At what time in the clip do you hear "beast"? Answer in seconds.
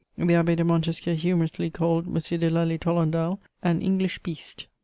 4.23-4.65